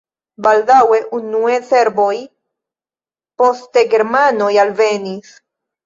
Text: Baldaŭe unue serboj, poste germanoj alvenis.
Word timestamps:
Baldaŭe 0.45 1.01
unue 1.17 1.59
serboj, 1.67 2.09
poste 3.43 3.87
germanoj 3.97 4.53
alvenis. 4.67 5.41